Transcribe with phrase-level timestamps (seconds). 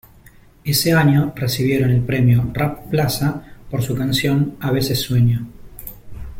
[0.63, 5.45] Ese año recibieron el premio Rap Plaza por su canción A veces sueño.